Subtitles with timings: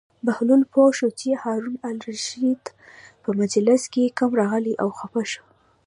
[0.25, 2.63] بهلول پوه شو چې هارون الرشید
[3.23, 5.43] په مجلس کې کم راغی او خپه شو.